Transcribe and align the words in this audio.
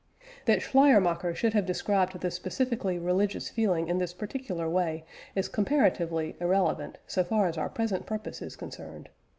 That 0.45 0.63
Schleiermacher 0.63 1.35
should 1.35 1.53
have 1.53 1.67
described 1.67 2.19
the 2.21 2.31
specifically 2.31 2.97
religious 2.97 3.49
feeling 3.49 3.87
in 3.87 3.99
this 3.99 4.13
particular 4.15 4.67
way 4.67 5.05
is 5.35 5.47
comparatively 5.47 6.35
irrelevant 6.39 6.97
so 7.05 7.23
far 7.23 7.45
as 7.45 7.55
our 7.55 7.69
present 7.69 8.07
purpose 8.07 8.41
is 8.41 8.55
concerned. 8.55 9.09